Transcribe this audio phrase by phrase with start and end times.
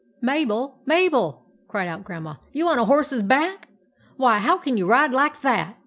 [0.23, 0.79] "Mabel!
[0.87, 2.37] Mabel!" cried out Grandma.
[2.53, 3.67] "You on a horse's back?
[4.17, 5.77] Why, how can you ride like that?